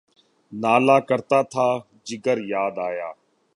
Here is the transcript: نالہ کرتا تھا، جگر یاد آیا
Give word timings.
نالہ 0.61 0.97
کرتا 1.07 1.39
تھا، 1.51 1.67
جگر 2.07 2.37
یاد 2.53 2.75
آیا 2.87 3.09